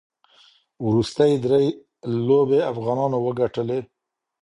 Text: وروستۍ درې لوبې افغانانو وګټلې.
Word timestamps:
وروستۍ 0.85 1.31
درې 1.45 1.63
لوبې 2.27 2.59
افغانانو 2.71 3.17
وګټلې. 3.25 3.79